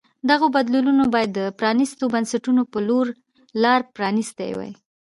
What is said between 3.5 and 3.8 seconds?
لار